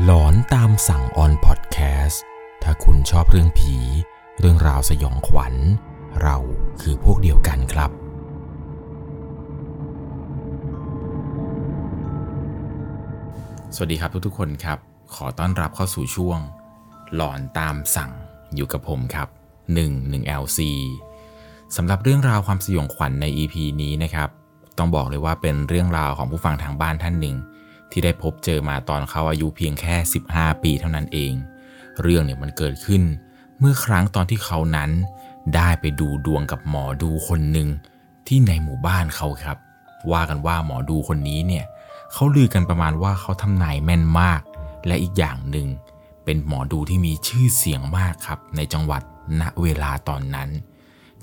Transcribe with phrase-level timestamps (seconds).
[0.00, 2.22] หลอนตามสั่งออนพอดแคสต์
[2.62, 3.76] ถ้าคุณชอบเรื่องผี
[4.38, 5.54] เรื่องราวสยองขวัญ
[6.22, 6.36] เรา
[6.80, 7.90] คือพวกเดียวกันครับ
[13.74, 14.78] สวัสดีครับทุกๆคนครับ
[15.14, 16.38] ขอต้อนรับเข้าสู่ช่วง
[17.14, 18.10] หลอนตามสั่ง
[18.54, 19.28] อยู่กับผมครับ
[19.72, 20.60] 1 1 LC
[21.76, 24.28] สำหรับเรื่องราวความสยองขวัญใน EP นี้นะครับ
[24.78, 27.36] ต้องบอกเลยว่าเป็นเรื่องราวของผู้ฟังทางบ้านท่านหนึ่ง
[27.92, 29.94] ที่ได้พบเจอมาตอนเขาอายุเพียงแค่
[30.28, 31.32] 15 ปีเท่านั้นเอง
[32.02, 33.02] เรื่องเนี่ยมันเกิดขึ้น
[33.58, 34.90] เมื่อครั้งตอนที่เขานั้น
[35.54, 37.68] ได้ไปดูดวงกับหมอดูคนหนึ่ง
[38.26, 39.58] ที่ในหมู่บ้านเขาครับ
[40.12, 41.64] ว่ากันว่าหมอดูคนนี้เนี่ย
[42.12, 44.40] เขาลือกันประมาณว่าเขาทำนายแม่นมาก
[44.86, 45.68] และอีกอย่างหนึ่ง
[46.24, 49.02] เป็นหมอดูที่มีชื่อเสียงมากครับ ในจังหวัด
[49.40, 50.48] ณเวลาตอนนั้น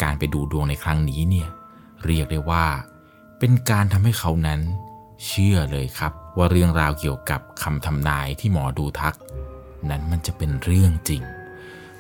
[0.02, 1.50] การไปดูดวงในครั้งนี้เนี่ย
[2.06, 2.66] เรียกได้ว่า
[3.40, 4.60] เป็นการทำให้เขานั้น
[5.26, 9.16] เชื่อเลยครับ ว่าเรื่องราวเกี่ยวกับคำทำนายที่หมอดูทัก
[9.90, 11.22] นั้นมันจะเป็นเรื่องจริง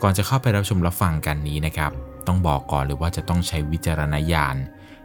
[0.01, 1.91] ก่อนจะเข้าไปรับชมรับฟังกันนี้นะครับ
[2.27, 4.55] ต้องบอกก่อนเลยว่าจะต้องใช้วิจารณญาณ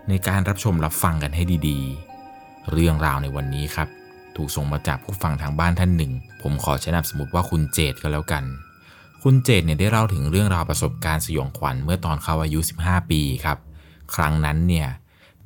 [0.08, 3.88] ในการรับชมรับฟังกันให้ดีๆ เรื่องราวในวันนี้ครับ
[4.36, 8.44] ถูกส่งมาจากผู้ฟังทางบ้านท่านหนึ่ง ผมขอใช้นามสมมติว่าคุณเจตก็แล้วกัน
[9.22, 13.58] คุณเจตเนี่ยได้เล่าถึงเรื่องราวประสบการณ์สยองขวัญเมื่อตอนเขาอายุ 15 ปีครับ
[14.14, 14.88] ครั้งนั้นเนี่ย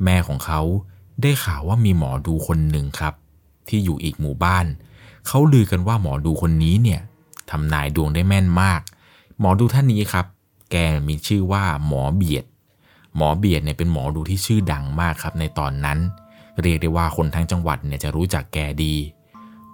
[0.04, 0.60] แม่ของเขา
[1.22, 3.14] ได้ข่าวว่ามีหมอดูคนหนึ่งครับ
[3.70, 4.66] ที่อยู่อีกหมู่บ้าน
[5.26, 7.00] เขาลือกันว่าหมอดูคนนี้เนี่ย
[7.50, 8.80] ทำนายดวงได้แม่นมาก
[9.40, 10.26] หมอดูท่านนี้ครับ
[10.70, 10.76] แก
[11.08, 12.44] มีชื่อว่าหมอเบียด
[13.16, 15.98] หมอเบียดเนี่ยเป็นหมอดูที่ชื่อดังมากครับในตอนนั้น
[16.62, 18.94] เรียกได้ว่าคนทั้งจังหวัดเนี่ยจะรู้จักแกดี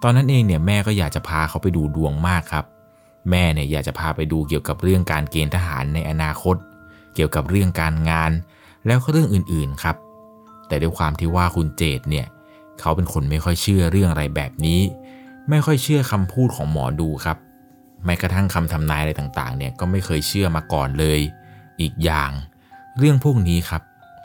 [0.03, 2.65] ตอนนั้นเองเนี่ยแม่ก็อยากจะพาเขาไปดูดวงมากครับ
[3.29, 6.55] แม่เนี่ยอยากจะพาไปดูเกี่ยวกับเรื่องการเกณฑ์ทหารในอนาคต
[7.15, 8.31] เกี่ยวกับเรื่องการงาน
[8.85, 9.95] แล้วก็เรื่องอื่นๆครับ
[10.67, 12.25] แต่ด้วยความที่ว่าคุณเจตเนี่ย
[12.79, 14.81] เขาเป็นคนไม่ค่อยเชื่อเรื่องอะไรแบบนี้
[15.49, 17.37] ไม่ค่อยเชื่อคำพูดของหมอดูครับ
[18.05, 21.19] แม้กระทั่งคำทำนายอะไรต่างๆเนี่ยก็ไม่เคยเชื่อมาก่อนเลย
[21.81, 22.31] อีกอย่าง
[22.97, 23.81] เรื่องพวกนี้ครับ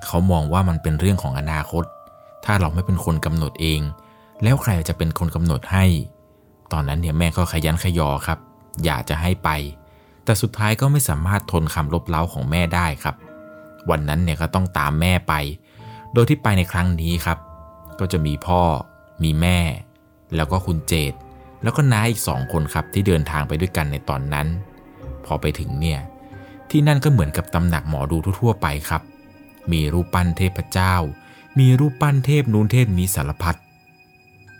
[0.07, 1.85] เขามองว่ามันเป็นเรื่องของอนาคต
[2.45, 3.81] ถ้าเราไม่เป็นคนกำหนดเอง
[4.43, 5.85] แล้วใครจะเป็นคนกำหนดให้
[6.73, 8.39] ตอนนั้นเนี่ยแม่ก็ขยันขยอครับ
[8.85, 9.49] อยากจะให้ไป
[10.25, 13.17] แต่สุดท้ายก็ไม่สามารถทนคำลบเล้าของแม่ได้ครับ
[13.91, 15.35] วันนั้นเนี่ยก็ต้องตามแม่ไป
[16.13, 17.39] โดยที่ไปในครั้งนี้ครับ
[18.01, 18.63] ก็จะมีพ่อ
[19.23, 19.59] มีแม่
[20.37, 21.13] แล้วก็คุณเจต
[21.63, 24.47] แล้วก็น้าอีกสองคนครับที่เดินทางไปด้วยกันในตอนนั้น
[25.25, 26.01] พอไปถึงเนี่ย
[26.71, 29.03] ที่นั่นก็เหมือนกับตำหนักหมอดูทั่วๆไปครับ
[29.73, 30.95] มีรูปปั้นเทพเจ้า
[31.59, 33.57] มีรูปปั้นเทพนู้นเทพนี้สารพัด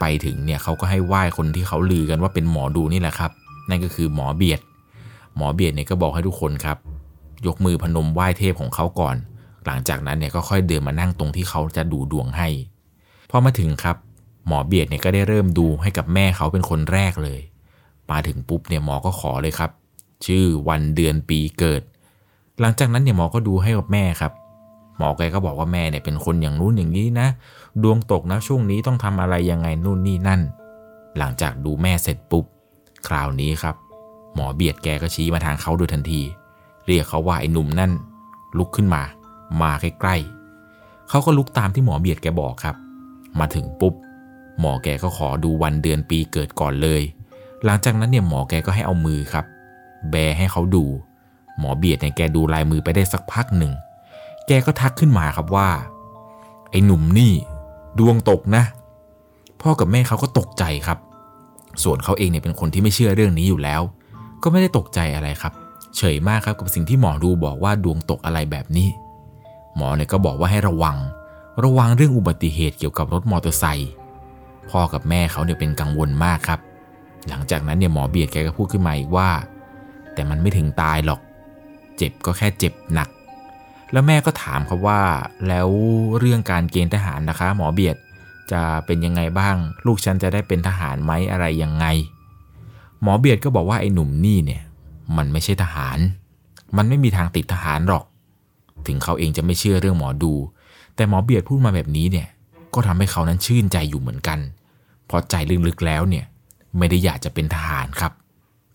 [0.01, 3.31] ไปถึงเนี่ยเขาก็ให้ไหว้คนที่เขาลือกันว่าเป็นหมอดูนี่แหละครับ
[3.69, 4.61] นั่นก็คือหมอเบียด
[5.37, 6.79] หมอเบียดเนี่ยก็บอกให้ทุกคนครับ
[7.47, 9.17] ยกมือพนมไหว้เทพของเขาก่อน
[9.67, 12.49] หลังจากนั้นเนี่ยก็ค่อยเดินมานั่งตรงที่เขาจะดูดวงให้
[13.31, 13.97] พอมาถึงครับ
[14.47, 17.41] หมอเบียดเนี่ยก็ได้เริ่มดูให้กับแม่เขาเป็นคนแรกเลย
[18.11, 19.71] มาถึงปุ๊บเนี่ยหมอก็ขอเลยครับ
[20.27, 21.83] ชื่อวันเดือนปีเกิด
[22.61, 24.33] หลังจากนั้นเนี่ยหมอก็ดูให้กับแม่ครับ
[24.99, 27.29] หมอแกก็บอกว่าแม่เนี่ยเป็นคนอย่างนู้นอย่างนี้นะ
[27.83, 30.41] ดวงตกนะช่วงนี้ต้องทำอะไรยังไงนู่นนี่นั่น
[31.19, 32.45] หลังจากดูแม่เสร็จปุ๊บ
[33.07, 33.75] คราวนี้ครับ
[34.35, 36.23] หมอเบียดแกก็ชี้มาทางเขาโดยทันที
[36.87, 37.93] เรียกเขาว่าไอ้หนุ่มนั่น
[38.59, 39.03] ลุกขึ้นมา
[39.63, 42.77] มาใกล้ๆเขาก็ลุกตามที่หมอเบียดแกบอกครับ
[43.39, 43.95] มาถึงปุ๊บ
[44.61, 47.03] หมอแกก็ขอดูวันเดือนปีเกิดก่อนเลย
[47.65, 49.45] หลังจากนั้นเนี่ยหมอแกก็ให้เอามือครับ
[50.11, 50.85] แบให้เขาดู
[51.59, 53.73] หมอเบียดเนี่ยแกดูลายมือไปได้สักพักหนึ่ง
[54.47, 55.69] แกก็ทักขึ้นมาครับว่า
[56.71, 57.33] ไอ้หนุ่มนี่
[57.99, 58.63] ดวงตกนะ
[59.63, 60.99] พ่อกับแม่เขาก็ตกใจครับ
[61.83, 63.83] ส่วนเขาเองเนี่ยเป็นคนที่ไม่เชื่อเรื่องนี้อยู่แล้ว
[64.43, 65.53] ก็ไม่ได้ตกใจอะไรครับ
[65.97, 68.89] เฉยมากครับกับสิ่งที่หมอดูบอกว่าดวงตกอะไรแบบนี้
[69.77, 70.97] หมอเนี่ยก็บอกว่าให้ระวัง
[71.65, 73.93] ระวังเรื่องอุบัติเหตุเกี่ยวกับรถมอเตอร์ไซค์
[74.71, 76.61] พ่อกับแม่เขาเนี่ยเป็นกังวลมากครับ
[77.29, 79.31] หลังจากนั้นเนี่ยหมอเบียดแกก็พูดขึ้นมาอีกว่า
[80.15, 81.21] แต่มันไม่ถึงตายหรอก
[81.97, 83.09] เจ็บก็แค่เจ็บหนัก
[83.93, 85.01] แล้วแม่ก็ถามครับว่า
[85.49, 85.69] แล้ว
[86.19, 87.97] เรื่องการเกณฑ์ทหารนะคะ หมอเบียด
[88.53, 89.57] จะเป็นยังไงบ้าง
[89.87, 91.87] ลูกฉันจะได้เป็นทหารไหมอะไรยังไง
[93.03, 94.63] หมอเบียดก็บอกว่าไอ้หนุ่มนี่เนี่ย
[95.17, 95.99] มันไม่ใช่ทหาร
[96.77, 98.05] มันไม่มีทางติดทหารหรอก
[98.87, 100.33] ถึงเขาเองจะไม่เชื่อเรื่องหมอดู
[101.01, 102.29] แต่หมอเบียดพูดมาแบบนี้เนี่ย
[102.75, 104.39] ก็ทำให้เขานั้นชื่นใจอยู่เหมือนกัน
[105.07, 105.35] เพราะใจ
[105.67, 106.25] ลึกๆแล้วเนี่ย
[106.79, 108.13] ไม่ได้อยากจะเป็นทหารครับ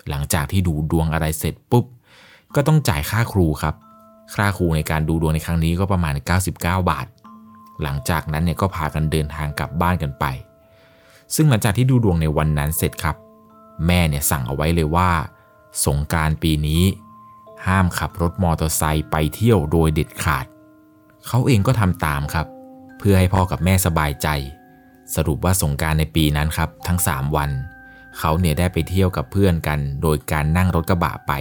[0.09, 1.85] หลังจากที่ดูดวงอะไรเสร็จปุ๊บ
[2.55, 3.75] ก็ต้องจ่ายค่าครูครับ
[4.33, 7.07] ค่าครูในการดูดวงในครั้งนี้ก็ประมาณ 99 บาท
[7.81, 10.25] หลังจากนั้นเนี่ยก็พากันเดินทางกลับบ้านกันไป
[11.35, 13.15] ซึ่งหลังจากที่ดูดวงในวันนั้นเสร็จครับ
[13.85, 15.09] แม่เนี่ยสั่งเอาไว้เลยว่า
[15.85, 16.83] สงการปีนี้
[17.67, 20.45] ห้ามขับรถมอเตอร์ไซค์ไปเที่ยวโดยเด็ดขาด
[21.27, 22.47] เขาเองก็ทำตามครับ
[22.97, 24.27] เพื่อให้พ่อกับแม่สบายใจ
[25.15, 27.49] สรุปว่าสงการในปีนั้นครับ ทั้ง 3 วัน
[28.19, 31.33] เขาเนี่ยได้ไปเที่ยวกับเพื่อนกัน โดยการนั่งรถกระบะไป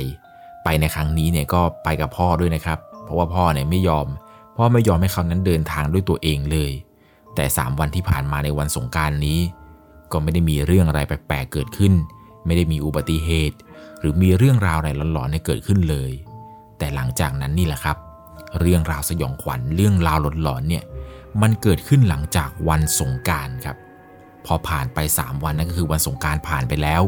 [0.65, 4.07] ไปในครั้งนี้เนี่ยก็ไปกับพ่อด้วยนะครับ เพราะว่าพ่อเนี่ยไม่ยอม
[4.57, 6.73] พ่อไม่ยอมให้เขานั้นเดินทางด้วยตัวเองเลย
[7.35, 9.41] แต่ 3 วันที่ผ่านมาในวันสงการนี้
[10.13, 11.93] ก็ไม่ได้มีเรื่องอะไรแปลกๆเกิดขึ้น
[12.47, 13.57] ไม่ได้มีอุบัติเหตุ
[14.01, 16.11] หรือมีเรื่องราวอะไรหลอนๆในเกิดขึ้นเลย
[16.79, 17.97] แต่หลังจากนั้นนี่แหละครับ
[18.61, 20.85] เรื่องราวสยองขวัญเรื่องราวหลอนๆเนี่ย
[21.43, 23.77] มันเกิดขึ้นหลังจากวันสงการครับ
[24.47, 27.03] พอผ่านไป 3 วันนั่นก็คือวันสงการผ่านไปแล้ว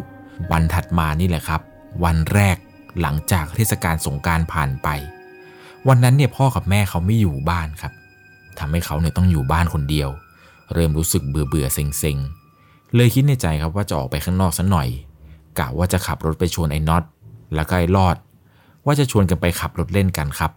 [0.52, 1.60] วันถัดมานี่แหละครับ
[2.04, 2.56] วันแรก
[3.00, 4.88] หลังจากเทศกาลสงการผ่านไป
[5.88, 7.92] วันนั้นเนี่ยพ่อกับแม่เขาไม่อยู่บ้านครับ
[8.58, 10.08] ทำให้เขาเนี่ยต้องอยู่บ้านคนเดียว
[10.74, 12.16] เริ่มรู้สึกเบื่อเบื่อเซ็งเซ็ง
[12.94, 14.88] เลยคิดในใจครับว่าจะออกไปข้างนอกสักหน่อย
[15.58, 17.04] กะว่าจะขับรถไปชวนไอ้น็อต
[17.54, 18.16] แล้วก็ไอ้รอด
[18.86, 20.50] ว่าจะชวนกันไปขับรถเล่นกันครับ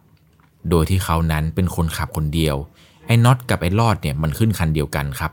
[0.69, 2.55] โดยที่เขานั้นเป็นคนขับคนเดียว
[3.05, 5.31] ไอ้น็อตกับไอ้รอดเนี่ยมันขึ้นคันเดียวกันครับ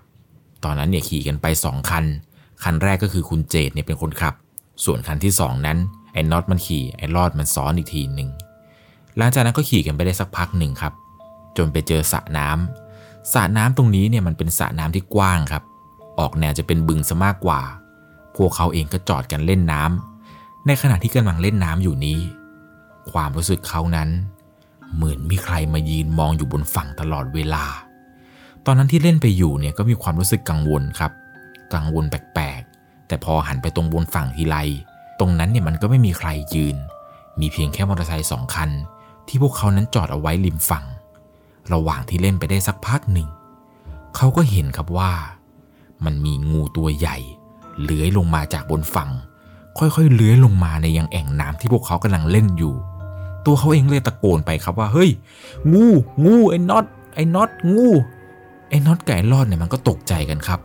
[0.64, 2.04] ตอนนั้นเนี่ยขี่กันไป 2 คัน
[2.62, 4.34] คันแรกก็คือคุณเจดเนี่ยเป็นคนขับ
[4.84, 5.78] ส่วนคันที่ 2 นั้น
[6.12, 8.28] ไอ้น็อตมันขี่ไอ้รอดมันซ้อนอีกทีหนึ่ง
[9.16, 10.92] หลังจากนั้นก็ขี่กันไปได้สักพักหนึ่งครับ
[11.56, 15.62] จนไปเจอสระน้ำสระน้ำตรงนี้เนี่ยมันเป็นสระน้ำที่กว้างครับ
[16.18, 17.60] ออกแนวจะเป็นบึงซะมากกว่า
[18.36, 22.18] พวกเขาเองก็จอดกันเล่นน้ำในขณะที่กำลังเล่นน้ำอยู่นี้
[23.10, 24.08] ความรู้สึกเขานั้น
[24.94, 27.64] เหมือนมีใครมายืนมองอยู่บนฝั่งตลอดเวลา
[28.66, 31.12] ตอนนั้นที่เล่นไปอยู่เนี่ยก็มีความรู้สึกกังวลครับ
[31.74, 34.56] กังวลแปลกๆ แต่พอหันไปตรงบนฝั่งทีไร
[35.20, 36.76] ตรงนั้นเนี่ยมันก็ไม่มีใครยืน
[37.40, 38.70] มีเพียงแค่มอเตอร์ไซค์สองคัน
[39.28, 40.84] ที่พวกเขานั้นจอดเอาไว้ริมฝั่ง
[41.72, 43.28] ระหว่างที่เล่นไปได้สักพักหนึ่ง
[44.16, 45.12] เขาก็เห็นครับว่า
[46.04, 47.16] มันมีงูตัวใหญ่
[47.82, 49.10] เลื้อยลงมาจากบนฝั่ง
[49.78, 52.74] ค่อยๆเลื้อยลงมาในยังแอ่งน้ำที่พวกเขากำลังเล่นอยู่
[53.46, 55.10] ตัวเขาเองเลยตะโกนไปครับว่าเฮ้ย
[55.72, 55.86] งู
[56.24, 56.84] งูไอ้น็อต
[57.14, 57.88] ไอ้น็อตงู
[58.68, 60.60] ไอ้น็อตไก่รอดเนี่ยมันก็ตกใจกันครับ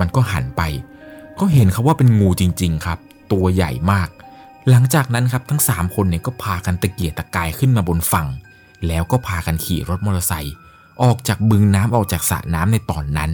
[0.00, 0.62] มันก็หันไป
[1.40, 2.98] ก็เห็นครับว่าเป็นงูจริง ๆ ครับ
[3.32, 4.08] ตัวใหญ่มาก
[4.70, 8.28] หลังจากนั้นครับทั้ง 3 คนเนี่ยก็พากันตะเกียกตะกายขึ้นมาบนฝั่ง
[8.86, 10.54] แล้วก็พากันขี่รถมอเตอร์ไซค์
[11.02, 13.30] ออกจากบึงน้ำออกจากสระน้ำในตอนนั้น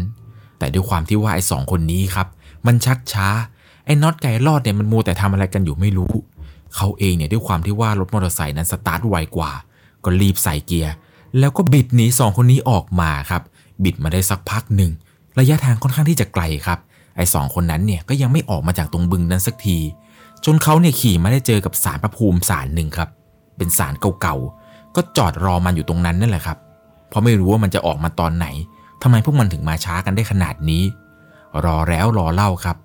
[0.59, 2.27] แต่ด้วยความที่ว่าไอ้สองคนนี้ครับ
[2.67, 3.29] มันชักช้า
[3.85, 6.13] ไอ้น็อตไอ้รอดเนี่ยมันมัวแต่ทำอะไรกันอยู่ไม่รู้
[6.77, 9.53] เขาเองเนี่ยด้วยความที่ว่ารถมอเตอร์ไซค์นั้นสตาร์ทไวกว่า
[10.05, 10.93] ก็รีบใส่เกียร์
[11.39, 13.43] แล้วก็บิดหนีสองคนนี้ออกมาครับ
[13.85, 14.91] บิดมาได้สักพักหนึ่ง
[15.39, 16.79] ระยะทางค่อนข้างที่จะไกลครับ
[17.17, 19.79] ไอ้สองคนนั้นเนี่ยก็ยังไม่ออกมาจากตรงบึงนั้นสักที
[20.45, 23.09] จนเขาเนี่ยขี่มาได้เจอกับสารพระภูมิสารหนึ่งครับ
[23.57, 26.59] เป็นสารเก่าๆ ก็จอดรอมันอยู่ตรงนั้นนั่นแหละครับ
[27.09, 28.47] เพราะไม่รู้ว่ามันจะออกมาตอนไหน
[29.03, 30.83] ทำไมพวกมันถึงมาช้ากันได้ขนาดนี้
[31.65, 32.77] รอแล้วรอเล่าครับ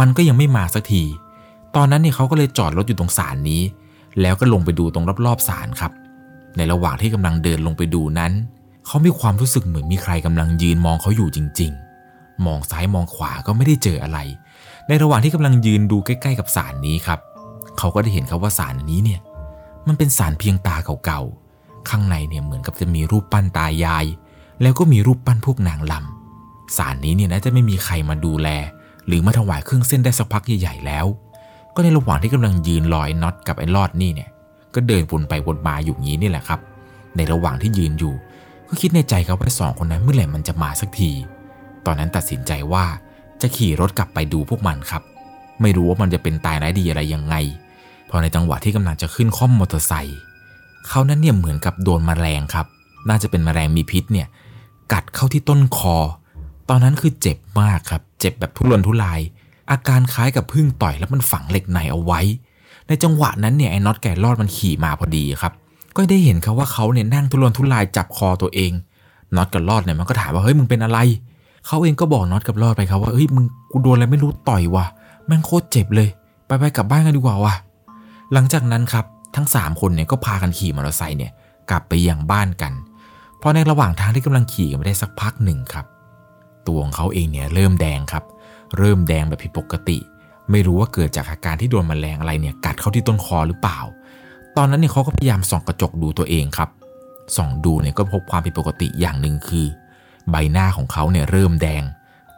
[0.00, 1.02] มันก็ยังไม่มาสักที
[1.76, 3.62] ตอนนั้นเนี่ยเขาก็เลยจอดรถอยู่ตรงศาลนี้
[4.20, 5.92] แล้วก็ลงไปดูตรงรอบๆศาลครับ
[6.56, 8.32] ในระหว่างที่กำลังเดินลงไปดูนั้น
[8.86, 11.72] เขามีความรู้สึกเหมือนมีใครกำลังยืนมองเขาอยู่จริง
[12.08, 14.18] ๆ มองซ้ายมองขวาก็ไม่ได้เจออะไร
[14.88, 17.18] ในระหว่างที่กำลังยืนดูใกล้ ๆ กับศาลนี้ครับ
[17.78, 19.20] เขาก็ได้เห็นครับว่าศาลนี้เนี่ย
[19.86, 24.06] มันเป็นศาลเพียงตาเก่าๆ ข้างในเนี่ยเหมือนกับจะมีรูปปั้นตายาย
[24.62, 28.48] แล้วก็มีรูปปั้นพวกนางลำศาลนี้เนี่ยน่าจะไม่มีใครมาดูแล
[29.06, 31.06] หรือมาถวายเครื่องเส้นได้สักพักใหญ่ๆแล้ว
[31.74, 34.30] ก็ในระหว่างที่กำลังยืนรอไอ้น็อตกับไอ้ลอดนี่เนี่ย
[34.74, 36.60] ก็เดินวนไปวนมาอยู่งี้นี่แหละครับ
[37.16, 38.14] ในระหว่างที่ยืนอยู่
[38.68, 41.10] ก็คิดในใจครับว่าสองคนนั้นเมื่อไหร่มันจะมาสักที
[41.86, 42.84] ตอนนั้นตัดสินใจว่า
[43.40, 45.02] จะขี่รถกลับไปดูพวกมันครับ
[45.62, 47.34] ไม่รู้ว่ามันจะเป็นตายร้ายดีอะไรยังไง
[48.10, 50.18] พอในจังหวะที่กำลังจะขึ้นข้อมมอเตอร์ไซค์
[50.88, 52.66] เขานั้นเนี่ยเหมือนกับโดนมแมลงครับ
[53.08, 54.26] น่าจะเป็นมแมลงมีพิษเนี่ย
[54.92, 55.96] กัดเข้าที่ต้นคอ
[56.68, 59.20] ตอนนั้นคือเจ็บมากครับ เจ็บแบบทุรนทุราย
[59.70, 62.20] อาการคล้ายกับพึ่งต่อยแล้วมันฝังเหล็กในเอาไว้
[62.88, 65.52] ในจังหวะนั้นเนี่ยไอ้น็อตแก่รอดมันขี่มาพอดีครับ
[65.96, 68.72] ก็ได้เห็นครับว่าเขาเนี่ยนั่งทุรนทุรายจับคอตัวเอง
[69.36, 70.98] น็อตกับรอดเนี่ยมันก็ถามว่าเฮ้ยมึงเป็นอะไร
[71.66, 74.86] เขาเองก็บอกน็อตกับรอดไปครับว่าเฮ้ยมึงกูโดนอะไรไม่รู้ต่อยว่ะ
[75.26, 76.08] แม่งโคตรเจ็บเลย
[76.46, 77.54] ไปไปกลับบ้านกันดีกว่าว่ะ
[78.32, 79.04] หลังจากนั้นครับ
[79.36, 81.32] ทั้ง 3 คนเนี่ยก็พากันขี่มอเตอร์ไซค์เนี่ย
[81.70, 82.72] กลับไปยังบ้านกัน
[83.40, 85.86] พอในระหว่างทางที่กำลังขี่กันไปได้สักพักหนึ่งครับ
[86.66, 88.24] ตัวของเขาเองเนี่ยเริ่มแดงครับ
[88.78, 89.98] เริ่มแดงแบบผิดปกติ
[90.50, 93.78] ไม่รู้ว่าเกิดจากอาการที่โดนมแมลงอะไรเนี่ยกัดเข้าที่ต้นคอหรือเปล่า
[94.56, 96.68] ตอนนั้นเนี่ยเขาก็พยายามส่องกระจกดูตัวเองครับ
[97.36, 99.66] ส่องดูเนี่ยก็พบความผิดปกติอย่างหนึ่งคือ
[100.30, 101.82] ใบหน้าของเขาเนี่ยเริ่มแดง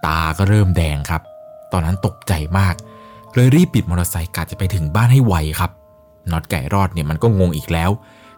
[0.07, 1.23] ตาก็เริ่มแดงครับ
[1.73, 2.75] ตอนนั้นตกใจมาก
[3.35, 5.71] เลยรีบปิดมอเตอร์ไซค์กะจะไปถึงบ้านให้ไวครับ
[6.31, 7.91] น็อตไก่รอดเนี่ยมันก็งงอีกแล้ว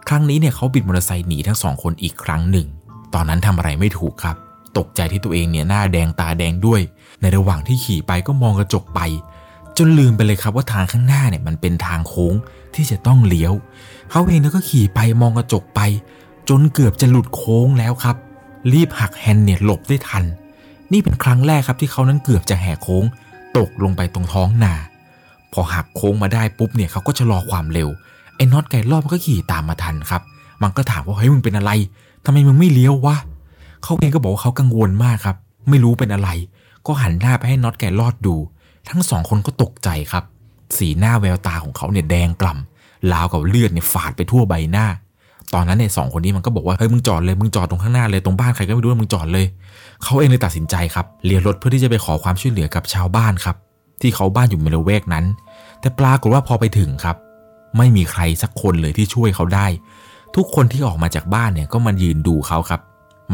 [0.07, 2.67] ครั้งนี้เนี่ยเขาบิดมอเตอร์ไซค์หนีทั้งสองคนอีกครั้งหนึ่ง
[3.13, 4.37] ตอนนั้นทำอะไรไม่ถูกครับ
[4.77, 6.81] ตกใจที่ตัวเองเนี่ยหน้าแดงตาแดงด้วย
[7.21, 8.99] ในระหว่างที่ขี่ไปก็มองกระจกไป
[9.77, 12.33] จนลืมไปเลยครับว่าทางข้างหน้าเนี่ยมันเป็นทางโค้ง
[12.75, 13.53] ที่จะต้องเลี้ยว
[14.11, 15.81] เขาเองก็ขี่ไปมองกระจกไป
[16.49, 18.15] จนเกือบจะหลุดโค้งแล้วครับ
[18.73, 20.23] รีบหักแฮนด์เนี่ยหลบได้ทัน
[20.91, 23.05] นี่เป็นครั้งแรกครับที่เขานั้นเกือบจะแหกโค้ง
[23.57, 24.73] ตกลงไปตรงท้องนา
[25.53, 27.89] พอหักโค้งมาได้ปุ๊บเนี่ยเขาก็ชะลอความเร็ว
[28.35, 30.21] ไอ้น็อตไก่รอบมันก็ขี่ตามมาทันครับ
[30.63, 31.71] มันก็ถามว่าเฮ้ยมึงเป็นอะไร
[32.25, 33.15] ทำไมมึงไม่เลี้ยววะ
[33.83, 35.35] เขาเองก็บอกว่าเขากังวลมากครับ
[35.69, 36.29] ไม่รู้เป็นอะไร
[36.85, 38.35] ก็หันหน้าไปให้น็อตไก่รอดดู
[38.89, 40.23] ทั้งสองคนก็ตกใจครับ
[40.77, 44.87] สีหน้าแววตาของเขาเนี่ยแดงกล่ำลาวกับเลือดเนี่ยฝาดไปทั่วใบหน้า
[45.53, 49.45] ตอนนั้นเนี่ยสองคนนี้มันก็บอกว่าเฮ้ยมึงจอดเลยมึงจอดตรงข้างหน้าเลยตรงบ้านใครก็ไม่รู้มึงจอดเลย
[50.03, 53.55] เขาเองเลยตัดสินใจครับเลี้ยวรถเพื่อที่จะไปขอความช่วยเหลือกับชาวบ้านครับ
[54.01, 55.25] ที่เขาบ้านอยู่ในละแวกนั้น
[55.79, 57.17] แต่ปรากฏว่าพอไปถึงครับ
[57.77, 59.67] ไม่มีใครสักคนเลยที่ช่วยเขาได้
[60.35, 62.81] ทุกคนที่ออกมาจากบ้านเนี่ยก็มายืนดูเขาครับ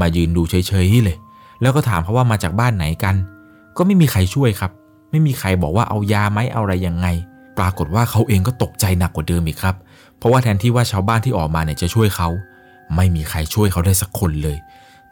[0.01, 1.17] มายืนดูเฉยๆเลย
[1.61, 3.15] แล้วก็ถามเขาว่ามาจากบ้านไหนกัน
[3.77, 4.71] ก็ไม่มีใครช่วยครับ
[5.11, 7.07] ไม่มีใครบอกว่าเอายาไหมเอาอะไรยังไง
[7.57, 9.75] ปรากฏว่าเขาเองก็ตกใจหนักกว่าเดิมอีกครับ
[10.17, 12.29] เพราะว่าแทนที่ว่าชาวบ้านที่ออกมาเนี่ยจะช่วยเขา
[12.95, 14.57] ไม่มีใครช่วยเขาได้สักคนเลย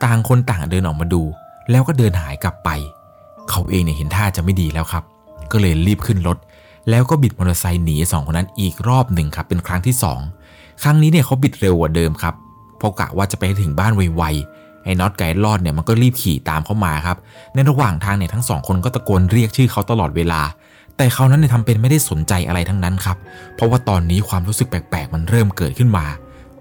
[0.03, 1.21] ต่างคนต่างเดินออกมาดู
[1.71, 2.69] แล้วก็เดินหายกลับไป
[3.49, 5.03] เขาเองเนี่ยเห็นท่าจะไม่ดีแล้วครับ
[5.51, 6.37] ก็เลยรีบขึ้นรถ
[6.89, 10.19] แล้วก็บิดมอเตอร์ไซค์หนีสองคนนั้นอีกรอบหนึ่งครับ เป็นครั้งที่สอง
[10.83, 12.35] ครั้งนี้เนี่ยเขาบิดเร็วกว่าเดิมครับ
[12.77, 17.17] เพราะกะว่าจะไปถึงบ้านไวๆ ไอ้น็อตไก่รอดเนี่ยมันก็รีบขี่ตามเข้ามาครับ
[17.53, 20.41] ในระหว่างทางเนี่ยทั้งสองคนก็ตะโกนเรียกชื่อเขาตลอดเวลา
[20.97, 23.17] แต่เขานั้นเนี่ยทำเป็นไม่ได้สนใจอะไรทั้งนั้นครับ
[23.55, 26.05] เพราะว่าตอนนี้ความรู้สึกแปลกๆ มันเริ่มเกิดขึ้นมา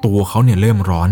[0.04, 1.10] ตัวเขาเนี่ยเริ่มร้อน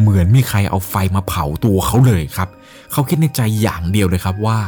[0.00, 2.48] เหมือนมีใครเอาไฟมาเผาตัวเขาเลยครับ
[2.92, 4.58] เขาคิดในใจอย่างเดียวเลยครับว่า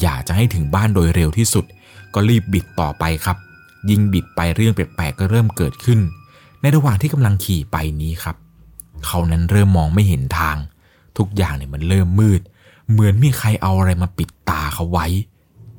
[0.00, 1.64] อยากจะให้ถึงบ้านโดยเร็วที่สุด
[2.14, 3.36] ก็รีบบิดต่อไปครับ
[3.90, 6.00] ยิงบิดไปเรื่องแปลกๆก็เริ่มเกิดขึ้น
[6.60, 8.36] ในระหว่างที่กำลังขี่ไปนี้ครับ
[9.06, 10.56] เขานั้นเริ่มมองไม่เห็นทาง
[11.18, 12.40] ทุกอย่างเนี่ยมันเริ่มมืด
[12.90, 15.06] เหมือนมีใครเอาอะไรมาปิดตาเขาไว้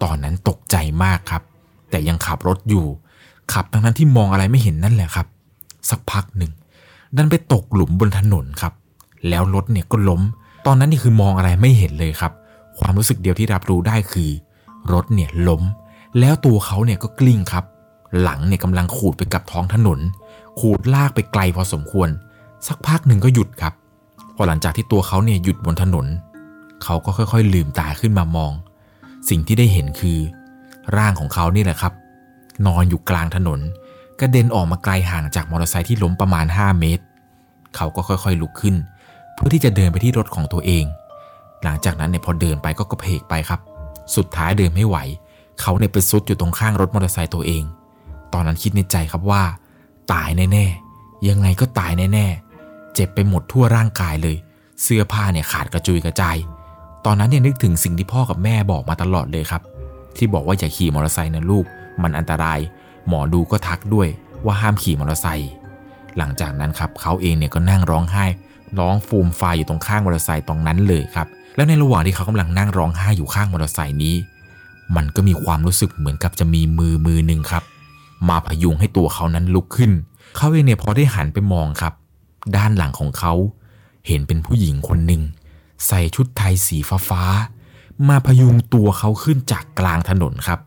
[0.03, 1.41] ตอนนั้นตกใจมากครับ
[1.89, 2.85] แต่ยังขับรถอยู่
[3.53, 5.27] ขับทั้งนั้นที่มองอะไรไม่เห็นนั่นแหละครับ
[5.89, 6.51] สักพักหนึ่ง
[7.15, 8.73] ดันไปตกหลุมบนถนนครับ
[9.29, 10.21] แล้วรถเนี่ยก็ล้ม
[10.65, 12.31] ตอนนั้นนี่คือมองอะไรไม่เห็นเลยครับ
[12.79, 14.29] ความรู้สึกเดียวที่รับรู้ได้คือ
[14.93, 15.61] รถเนี่ยล้ม
[16.19, 17.65] แล้วตัวเขาเนี่ยก็กลิ้งครับ
[18.21, 20.00] หลังเนี่ยกำลังขูดไปกับท้องถนน
[20.59, 22.09] ขูดลากไปไกลพอสมควร
[22.67, 23.73] สักพักหนึ่งก็หยุดครับ
[24.35, 26.05] พอหลังจากที่ตัวเขาเนี่ยหยุดบนถนน
[26.83, 28.51] เขาก็ค่อยๆ ลืมตาขึ้นมามอง
[29.29, 30.19] สิ่งที่ได้เห็นคือ
[30.97, 31.93] ร่างของเขานี่แหละครับ
[32.65, 33.59] นอนอยู่กลางถนน
[34.19, 37.03] กระเด็นออกมาไกลห่างจากมอเตอร์ไซค์ที่ล้มประมาณ 5 เมตร
[37.75, 38.75] เขาก็ค่อยๆลุกขึ้น
[39.33, 40.85] เพื่อที่จะเดินไปที่รถของตัวเอง
[41.63, 43.59] หลังจากนั้นเนี่ยพอเดินไปก็กระเพกไปครับ
[44.15, 44.97] สุดท้ายเดินไม่ไหว
[45.61, 47.63] เขาเนี่ยไปซุดอยู่ตรงข้างรถมอเตอร์ไซค์ตัวเอง
[48.33, 49.43] ตอนนั้นคิดในใจครับว่า
[50.13, 52.50] ตายแน่ๆยังไงก็ตายแน่ๆ
[52.93, 54.36] เจ็บไปหมดทั่วร่างกายเลย
[54.83, 56.38] เสื้อผ้าเนี่ยขาดกระจุยกระจาย
[57.05, 59.62] ตอนนั้นเนี่ยนึกถึงสิ่งที่พ่อกับแม่บอกมาตลอดเลยครับ
[60.17, 61.65] ที่บอกว่าอย่าขี่มอเตอร์ไซค์นะลูก
[62.01, 62.60] มันอันตราย
[63.07, 64.07] หมอดูก็ทักด้วย
[64.45, 65.51] ว่าห้ามขี่มอเตอร์ไซค์
[66.17, 68.25] หลังจากนั้นครับเขาเองเนี่ยก็นั่งร้องไห้
[68.79, 74.15] ร้องฟูมฟายอยู่ตรงข้างมอเตอร์ไซค์ตรงนั้นเลยครับ แล้วในระหว่างที่เขากำลังนั่งร้องไห้อยู่ข้างมอเตอร์ไซค์นี้
[74.95, 77.63] มันก็มีความรู้สึกเหมือนกับจะมีมือมือหนึ่งครับ
[78.29, 79.91] มาพยุงให้ตัวเขานั้นลุกขึ้น
[80.36, 81.93] เขาเองเนี่ยพอได้หันไปมองครับ
[82.55, 83.33] ด้านหลังของเขา
[84.07, 85.21] เห็นเป็นผู้หญิงคนหนึ่ง
[85.88, 87.24] ใส่ชุดไทยสีฟ้าฟา
[88.10, 90.60] มาพยุงตัวเขาขึ้นจากกลางถนนครับ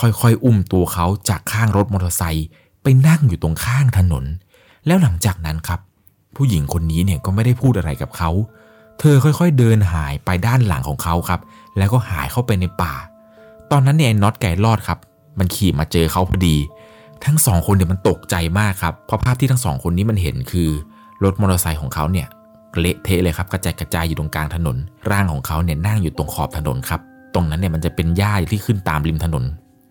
[0.00, 2.46] ค่อยๆ อุ้มตัวเขาจากข้างรถมอเตอร์ไซค์
[2.82, 4.24] ไปนั่งอยู่ตรงข้างถนน
[4.86, 5.80] แล้วหลังจากนั้นครับ
[6.36, 8.30] ผู้หญิงคนนี้เนี่ยก็ไม่ได้พูดอะไรกับเขา
[8.98, 11.40] เธอค่อยๆเดินหายไปด้านหลังของเขาครับ
[11.78, 12.94] แล้วก็หายเข้าไปในป่า
[13.70, 14.98] ตอนนั้นเนี่ยน็อตไก่รอดครับ
[15.38, 16.56] มันขี่มาเจอเขาพอดี
[17.24, 20.70] ทั้งสองคนเนี่ยมันตกใจมากครับ เพราะภาพที่ทั้งสองคนนี้มันเห็นคือ
[21.24, 22.26] รถมอเตอร์ไซค์ของเขาเนี่ย
[22.78, 24.76] เละเทะเลยครับกระจายกระจายอยู่ตรงกลางถนน
[25.10, 27.00] ร่างของเขาเนี่ยนั่งอยู่ตรงขอบถนนครับ
[27.34, 29.44] ตรงนั้นเนี่ยมันจะเป็นหญ้าที่ขึ้นตามริมถนน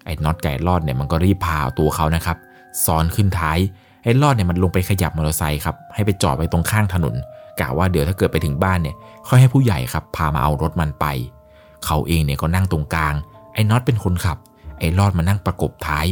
[0.06, 2.38] ไอ้น็อตไก่รอดเนี่ยมันก็รีบพาตัวเขานะครับ
[2.86, 3.58] ซ้อนขึ้นท้าย
[4.04, 7.16] ไอ้รอดเนี่ยมันลงไปขยับมอเตอร์ไซค์ครับให้ไปจอดไว้ตรงข้างถนน
[7.60, 8.96] กะว่าเดี๋ยวถ้าเกิดไปถึงบ้านเนี่ย
[9.28, 11.06] ค่อยให้ผู้ใหญ่ครับพามาเอารถมันไป
[11.86, 13.14] เขาเองเนี่ยก็นั่งตรงกลาง
[13.54, 14.38] ไอ้น็อตเป็นคนขับ
[14.80, 16.06] ไอ้รอดมานั่งประกบท้าย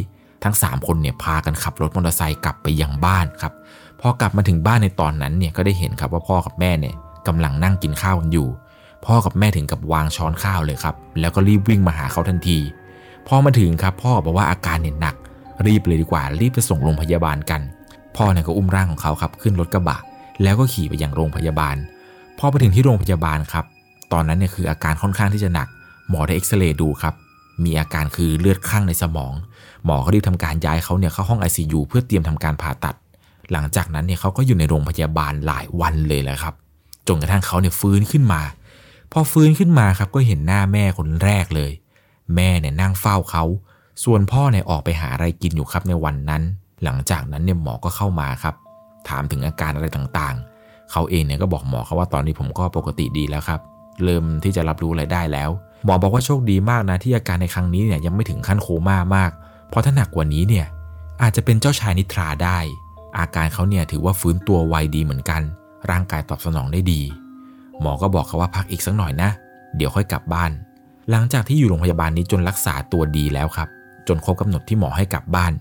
[0.44, 3.54] ทั้ง 3 คนเนี่ยพากันขับรถมอเตอร์ไซค์กลับไปยังบ้านครับ
[4.02, 6.96] พอกลับมาถึงบ้านในตอนนั้นเนี่ยก็ได้เห็นครับว่าพ่อกับแม่เนี่ย
[7.28, 8.48] กำลังนั่งกินข้าวกันอยู่
[9.06, 12.60] พ่อกับแม่ถึงกับวางช้อนข้าวเลยครับ แล้วก็รีบวิ่งมาหาเขาทันที
[13.28, 15.16] พอมาถึงครับ พ่อบอกว่าอาการเนี่ยหนัก
[15.68, 17.62] รีบเลยดีกว่า รีบไปส่งโรงพยาบาลกัน
[18.18, 19.98] พ่อเนี่ยก็อุ้มร่างของเขาครับขึ้นรถกระบะ
[20.44, 21.76] แล้วก็ขี่ไปยังโรงพยาบาล
[22.40, 23.66] พอไปถึงที่โรงพยาบาลครับ
[24.14, 25.68] ตอนนั้นเนี่ยคืออาการค่อนข้างที่จะหนัก
[26.10, 27.14] หมอได้เอ็กซเรย์ดูครับ
[27.64, 29.34] มีอาการคือเลือดข้างในสมอง
[29.86, 32.96] หมอก็รีบทำการย้ายเขาเนี่ยเข้าห้อง ICU เพื่อเตรียมทำการผ่าตัด
[33.52, 36.54] หลังจากนั้นเนี่ยเขาก็อยู่ในโรงพยาบาลหลายวันเลยแหละครับ
[37.08, 38.42] จนกระทั่งเขาเนี่ยฟื้นขึ้นมา
[39.12, 41.72] พอฟื้นขึ้นมาครับก็เห็นหน้าแม่คนแรกเลย
[42.36, 43.44] แม่เนี่ยนั่งเฝ้าเขา
[44.04, 46.42] ส่วนพ่อเนี่ยออกไปหาอะไรกินอยู่ครับในวันนั้น
[46.84, 48.56] หลังจากนั้นเนี่ยหมอก็เข้ามาครับ
[49.08, 53.62] ถามถึงอาการอะไรต่างๆ เขาเองเนี่ยก็บอกหมอเขาว่าตอนนี้ผมก็ปกติดีแล้วครับ
[54.04, 55.50] เริ่มที่จะรับรู้อะไรได้แล้ว
[55.86, 59.32] หมอบอกว่าโชคดีมากนะที่อาการในครั้งนี้เนี่ยยังไม่ถึงขั้นโคม่ามาก
[59.70, 60.66] เพราะถ้าหนักกว่านี้เนี่ย
[61.22, 62.60] อาจจะเป็นเจ้าชายนิทราได้
[63.18, 65.42] อาการเขาเนี่ยถือว่าฟื้นตัวไวดีเหมือนกัน
[65.90, 67.02] ร่างกายตอบสนองได้ดี
[67.82, 69.30] หมอก็บอกเขาว่าพักอีกสักหน่อยนะ
[69.76, 70.52] เดี๋ยวค่อยกลับบ้าน
[71.10, 73.70] หลังจากที่อยู่โรงพยาบาลนี้จนรักษาตัวดีแล้วครับ
[74.08, 75.54] จนครบกำหนดที่หมอให้กลับบ้าน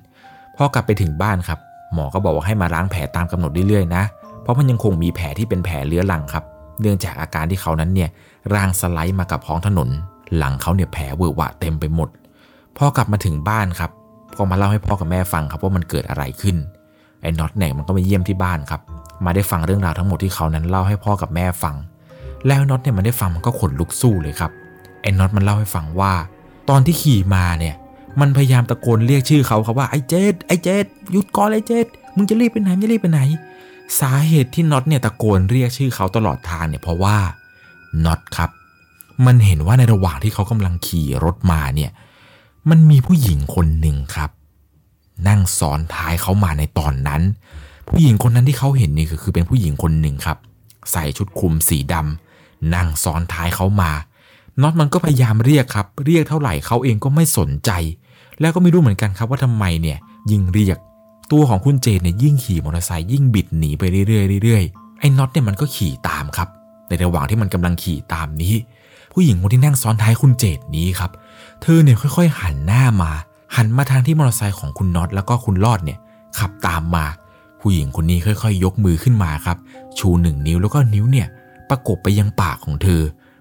[0.56, 1.58] พอกลับไปถึงบ้านครับ
[1.94, 4.02] หมอก็บอกว่าให้มาล้างแผลตามกำหนดเรื่อยๆนะ
[4.42, 6.44] เพราะมันยังคงมีแผลที่เป็นแผลเลื้อรังครับ
[6.80, 8.10] เนื่องจากอาการที่เขานั้นเนี่ย
[8.54, 9.88] ร่างสไลด์มากับท้องถนน
[10.36, 12.08] หลังเขาเนี่ยแผลเวอะหวะเต็มไปหมด
[12.76, 13.90] พอกลับมาถึงบ้านครับ
[14.36, 16.56] ก็มาเล่าให้พ่อกับแม่ฟังครับว่ามันเกิดอะไรขึ้น
[17.24, 18.80] ไอ้น็อตแหนกมันก็มาเยี่ยมที่บ้านครับ
[19.24, 21.74] มาได้ฟังเรื่องราวทั้งหมดที่เขานั้นเล่าให้พ่อกับแม่ฟัง
[22.46, 24.50] แล้วน็อตเนี่ยมันได้ฟังมันก็ขนลุกสู้เลยครับ
[25.02, 26.12] ไอ้น็อตมันเล่าให้ฟังว่า
[26.68, 27.74] ตอนที่ขี่มาเนี่ย
[28.20, 33.20] มันพยายามตะโกนเรียกชื่อเขาครับว่าไอ้เจดไอ้เจดหยุดก่อนไอ้เจดมึงจะรีบไปไหนจะรีบไปไหน
[34.00, 37.16] สาเหตุที่น็อตเนี่ยตะโกนเรียกชื่อเขาตลอดทางเนี่ยเพราะว่า
[38.04, 38.50] น็อตครับ
[39.26, 41.90] มันเห็นว่าในระหว่างที่เขากำลังขี่รถมาเนี่ย
[42.70, 44.30] มันมีผู้หญิงคนหนึ่งครับ
[45.28, 47.22] นั่งซ้อนท้ายเขามาในตอนนั้น
[47.88, 50.38] ผู้หญิงคนนั้นที่เขาเห็นนี่คือเป็นผู้หญิงคนหนึ่งครับ
[50.92, 53.90] ใส่ชุดคลุมสีดำนั่งซ้อนท้ายเขามา
[54.60, 57.70] น็อตมันก็พยายามเรียกครับ เรียกเท่าไหร่เขาเองก็ไม่สนใจ
[58.40, 59.98] แล้วก็ไม่รู้เหมือนกันครับว่าทำไมเนี่ย
[60.30, 60.78] ยิ่งเรียก
[61.32, 66.48] ตัวของคุณเจนเนี่ยยิ่งขี่มอเตอร์ไซค์ยิ่งบิดหนีไปเรื่อยๆเรื่อยๆไอ้น็อตเนี่ยมันก็ขี่ตามครับ
[66.88, 68.54] ในระหว่างที่มันกำลังขี่ตามนี้
[69.12, 71.10] ผู้หญิงคนที่นั่งซ้อนท้ายคุณเจดนี้ครับ
[71.62, 73.12] เธอเนี่ยค่อย ๆ หันหน้ามา
[73.56, 75.98] หันมาทางที่มอเตอร์ไซค์ของคุณน็อตแล้วก็คุณลอดเนี่ย
[76.38, 77.06] ขับตามมา
[77.60, 79.58] ผู้หญิงคนนี้ค่อยๆ ยกมือขึ้นมาครับ
[79.98, 81.28] ชูหนึ่งนิ้วแล้วก็นิ้วเนี่ย
[81.70, 83.00] ประกบไปยังปากของเธอ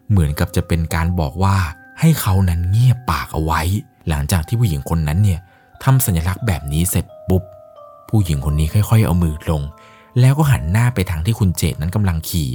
[0.09, 1.55] เหมือนกับจะเป็นการบอกว่า
[1.99, 3.61] ให้เขานั้นเงียบปากเอาไว้
[4.09, 5.39] หลังจากที่ผู้หญิงคนนั้นเนี่ย
[5.83, 7.43] ทำสัญลักษณ์แบบนี้เสร็จปุ๊บ
[8.09, 9.61] ผู้หญิงคนนี้ค่อยๆ เอามือลง
[10.19, 12.49] แล้วก็หันหน้าไปทางที่คุณเจดนั้นกำลังขี่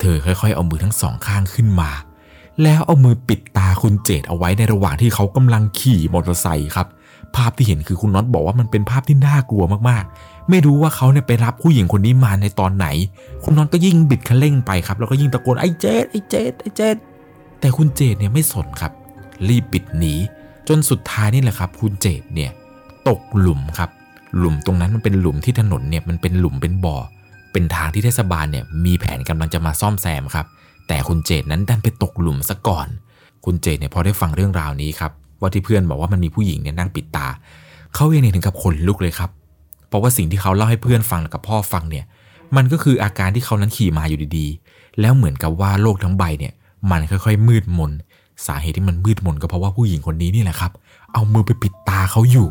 [0.00, 1.90] เธอค่อยๆ เอามือทั้งสองข้างขึ้นมา
[2.62, 6.86] แล้วเอามือปิดตาคุณเจดเอาไว้ในระหว่างที่เขากำลังขี่มอเตอร์ไซค์ครับ
[7.36, 12.86] ภาพที่เห็นคือคุณน็อตบอกว่ามันเป็นภาพที่น่ากลัวมากๆ ไม่รู้ว่าเขาเนี่ยไปรับผู้หญิงคนนี้มาในตอนไหน
[13.44, 16.96] คุณน็อตก็ยิ่งบิดคันเร่งไปครับ แล้วก็ยิ่งตะโกนไอ้เจดไอ้เจดไอ้เจด
[17.60, 18.92] แต่คุณเจดเนี่ยไม่สนครับ
[19.48, 20.14] รีบปิดหนี
[20.68, 22.50] จนสุดท้ายนี่แหละครับ คุณเจดเนี่ย
[23.08, 23.90] ตกหลุมครับ
[24.38, 26.96] หลุมตรงนั้นมันเป็นหลุมที่ถนนเนี่ยมันเป็นหลุมเป็นบ่อ
[27.52, 30.46] เป็นทางที่เทศบาลเนี่ยมีแผนกำลังจะมาซ่อมแซมครับ
[30.88, 32.88] แต่คุณเจดนั้นดันไปตกหลุมซะก่อน
[33.44, 37.26] คุณเจดเนี่ยพอได้ฟังเรื่องราวนี้ครับว่าที่เพื่อนบอกว่ามันมีผู้หญิงเนี่ยนั่งปิดตา
[37.94, 39.30] เขาเองเนี่ยถึงกับขนลุกเลยครับ
[39.88, 42.04] เพราะว่าสิ่งที่เขาเล่าให้เพื่อนฟังกับพ่อฟังเนี่ย
[42.56, 46.52] มันก็คืออาการที่เขานั้นขี่มาอยู่ดีๆ แล้วเหมือนกับว่าโลกทั้งใบเนี่ย
[46.90, 47.92] มันค่อยๆ มืดมน
[48.46, 50.72] สาเหตุที่มันมืดมนก็เพราะว่าผู้หญิงคนนี้นี่แหละครับ
[51.12, 52.48] เอามือไปปิดตาเขาอยู่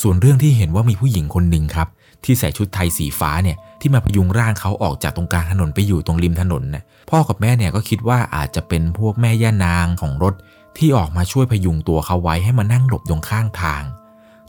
[0.00, 1.88] ส่วนเรื่องที่เห็นว่ามีผู้หญิงคนหนึ่งครับ
[2.24, 6.82] ที่ใส่ชุดไทยสีฟ้าเนี่ยที่มาพยุงร่างเขาออกจากตรงกลางถนนไปอยู่ตรงริมถนนนะ
[7.14, 10.34] พ่อกับแม่เนี่ยก็คิดว่าอาจจะเป็นพวกแม่ย่านางของรถ
[10.78, 13.82] ที่ออกมาช่วยพยุงตัวเขาไว้ให้มานั่งหลบตรงข้างทาง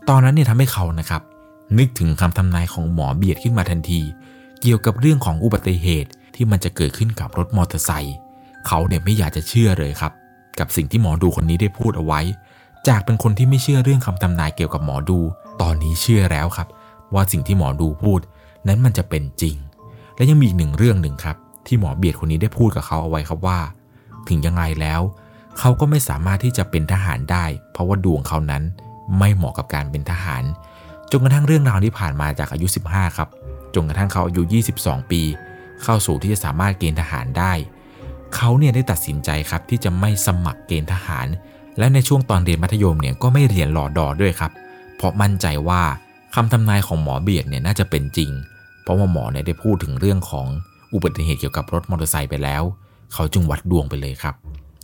[0.10, 1.22] ตอนนั้นเนี่ยทำให้เขานะครับ
[1.78, 4.02] นึกถึงคำทำนายของหมอเบียดขึ้นมาทันที
[4.62, 8.16] เกี่ยวกับเรื่องของอุบัติเหตุที่มันจะเกิดขึ้นกับรถมอเตอร์ไซค์
[8.68, 10.12] เขาเนี่ยไม่อยากจะเชื่อเลยครับ
[10.60, 12.22] กับสิ่งที่หมอดูคนนี้ได้พูดเอาไว้
[12.88, 15.20] จากเป็นคนที่ไม่เชื่อเรื่องคำทำนายเกี่ยวกับหมอดู
[15.62, 16.68] ตอนนี้เชื่อแล้วครับ
[17.14, 18.20] ว่าสิ่งที่หมอดูพูด
[18.68, 19.56] นั้นมันจะเป็นจริง
[20.16, 23.60] และยังมีอีกหนึ่งเรื่องหนึ่งครับ ที่หมอเบียดคนนี้ได้พูดกับเขาเอาไว้ครับว่า
[24.28, 25.02] ถึงยังไงแล้ว
[25.60, 28.64] เขาก็ไม่สามารถที่จะเป็นทหารได้ เพราะว่าดวงเขานั้น
[29.18, 30.44] ไม่เหมาะกับการเป็นทหาร
[31.12, 33.30] จนกระทั่งเรื่องราวที่ผ่านมาจากอายุ 15 ครับ
[33.76, 34.42] จนกระทั่งเขาอายุ
[34.78, 35.22] 22 ปี
[35.84, 37.54] เข้าสู่ที่จะสามารถเกณฑ์ทหารได้
[38.36, 41.28] เขาเนี่ยได้ตัดสินใจครับที่จะไม่สมัครเกณฑ์ทหาร
[41.78, 44.52] และในช่วงตอนเรียนมัธยมเนี่ยก็ไม่เรียนรอดอด้วยครับ
[44.96, 45.82] เพราะมั่นใจว่า
[46.36, 48.32] คำทำนายของหมอเบียดเนี่ยน่าจะเป็นจริง
[48.84, 50.48] เพราะว่าหมอเนี่ยได้พูดถึงเรื่องของ
[50.94, 52.64] อุบัติเหตุเกี่ยวกับรถมอเตอร์ไซค์ไปแล้ว
[53.14, 54.36] เขาจึงวัดดวงไปเลยครับ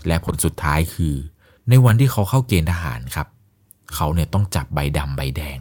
[0.07, 1.15] และผลสุดท้ายคือ
[1.69, 3.27] ในวันที่เขาเข้าเกณฑ์ทหารครับ
[3.95, 5.57] เขาเนี่ยต้องจับใบดำใบแดง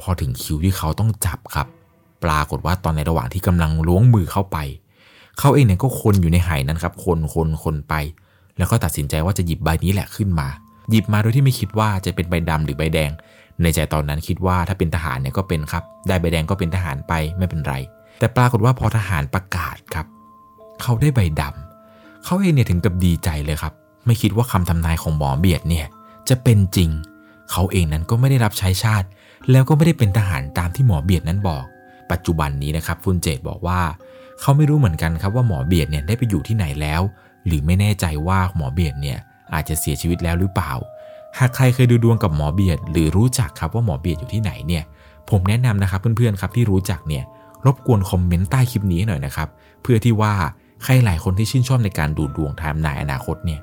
[0.00, 1.66] พอถึงคิวที่เขาต้องจับครับ
[2.24, 4.58] ปรากฏว่าตอนในระหว่างที่กำลังล้วงมือเข้าไป
[5.38, 7.94] เขาเองเนี่ยก็คนอยู่ในไหนั้นครับ คนคนคนไป
[8.58, 10.48] แล้วก็ตัดสินใจว่าจะหยิบใบนี้แหละขึ้นมา
[10.90, 13.10] หยิบมาโดยที่ไม่คิดว่าจะเป็นใบดำหรือใบแดง
[13.62, 17.74] ในใจตอนนั้นคิดว่าถ้าเป็นทหารเนี่ยก็เป็นครับ ได้ใบแดงก็เป็นทหารไปไม่เป็นไร
[18.22, 20.06] แต่ปรากฏว่าพอทหารประกาศครับ
[20.82, 23.72] เขาได้ใบดำเขาเองเนี่ยถึงกับดีใจเลยครับ
[24.06, 25.86] ไม่คิดว่าคำทำนายของหมอเบียดเนี่ย
[26.28, 26.90] จะเป็นจริง
[27.50, 29.06] เขาเองนั้นก็ไม่ได้รับใช้ชาติ
[29.50, 31.64] แล้วก็ไม่ได้เป็นทหารตามที่หมอเบียดนั้นบอก
[32.10, 33.80] ปัจจุบันนี้นะครับฟุนเจตบอกว่า
[34.40, 37.00] เขาไม่รู้เหมือนกันครับว่าหมอเบียดเนี่ยได้ไปอยู่ที่ไหนแล้ว
[37.46, 39.18] หรือไม่แน่ใจว่าหมอเบียดเนี่ย
[39.52, 40.72] อาจจะเสียชีวิตแล้วหรือเปล่า
[41.38, 44.84] หากใครเคยดูดวงกับหมอเบียด หรือรู้จักครับว่าหมอเบียดอยู่ที่ไหนเนี่ย
[45.30, 47.24] ผมแนะนำนะครับเพื่อนๆครับที่รู้จักเนี่ย
[47.66, 49.48] รบกวนคอมเมนต์ใต้คลิปนี้หน่อยนะครับ
[49.82, 50.34] เพื่อที่ว่า
[50.82, 53.60] ใครหลายคนที่ชื่นชอบในการดูดวงทำนายอนาคตเนี่ย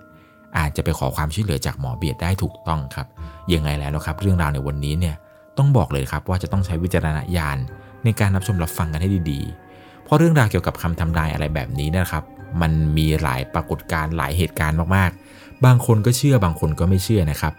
[0.57, 3.07] อาจจะไปขอความช่วยเหลือจากหมอเบียดได้ถูกต้องครับ
[3.53, 5.15] ยังไงแล้วนะครับ เรื่องราวในวันนี้เนี่ย
[5.57, 7.57] ต้องบอกเลยครับว่าจะต้องใช้วิจารณญาณ
[8.03, 12.23] ในการรับชมรับฟังกันให้ดีๆ เพราะเรื่องราวเกี่ยวกับคำทำนายอะไรแบบนี้นะครับ
[12.62, 17.53] มันมีหลายปรากฏการณ์หลายเหตุการณ์มากๆ บางคนก็เชื่อบางคนก็ไม่เชื่อนะครับ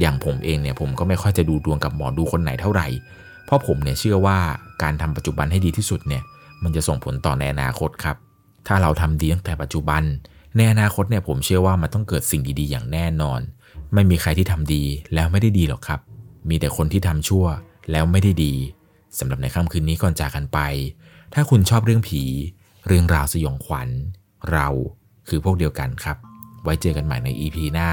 [0.00, 2.86] อย่างผมเองเนี่ยผมก็ไม่ค่อยจะดูดวงกับหมอดูคนไหนเท่าไหร่
[3.52, 4.38] ราะผมเนี่ยเชื่อว่า
[4.82, 6.22] การทำปัจจุบันให้ดีที่สุดเนี่ย
[6.62, 8.16] มันจะส่งผลต่อในอนาคตครับ
[8.66, 10.02] ถ้าเราทำดีตั้งแต่ปัจจุบัน
[10.56, 13.40] ในอนาคตเนี่ยผมเชื่อว่ามันต้องเกิดสิ่งดีๆ อย่างแน่นอน
[13.94, 14.84] ไม่มีใครที่ทำดี
[15.14, 16.00] แล้วไม่ได้ดีหรอกครับ
[16.48, 17.46] มีแต่คนที่ทำชั่ว
[17.90, 18.54] แล้วไม่ได้ดี
[19.18, 20.58] สำหรับในค่ำคืนนี้ก่อนจากกันไป
[21.34, 22.22] ถ้าคุณชอบเรื่องผี
[22.86, 23.88] เรื่องราวสยองขวัญ
[24.52, 24.68] เรา
[25.28, 26.16] คือพวกเดียวกันครับ
[26.64, 27.90] ไว้เจอกันใหม่ใน EP หน้า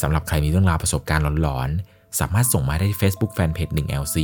[0.00, 4.16] สำหรับใครมีเรื่องราวประสบการณ์หลอนๆ สามารถส่งมาได้ที่ Facebook Fanpage 1LC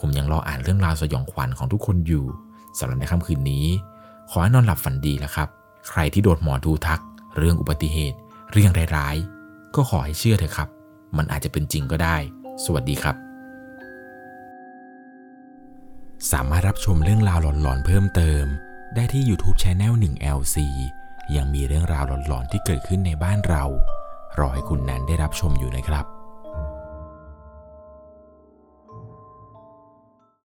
[0.00, 2.24] ผมยังรออ่านเรื่องราวสยองขวัญของทุกคนอยู่
[2.78, 3.66] สำหรับในค่ำคืนนี้
[4.30, 5.48] ขอให้นอนหลับฝันดีแล้วครับ
[5.88, 7.00] ใครที่โดนหมอดูทัก
[7.36, 8.18] เรื่องอุบัติเหตุ
[8.52, 10.68] เรื่องร้ายๆ ก็ขอให้เชื่อเถอะครับ
[11.16, 12.16] มันอาจจะเป็นจริงก็ได้
[12.64, 13.16] สวัสดีครับ
[16.32, 18.44] สามารถรับชมเรื่องราวหลอนๆเพิ่มเติม
[18.94, 20.56] ได้ที่ YouTube Channel 1LC
[21.36, 23.64] ยังมีเรื่องราวหลอนๆที่เกิดขึ้นในบ้านเรา
[24.38, 26.19] รอให้คุณแนนได้รับชมอยู่นะครับ